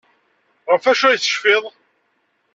Ɣef 0.71 0.83
wacu 0.85 1.05
ay 1.07 1.17
tecfiḍ? 1.19 1.63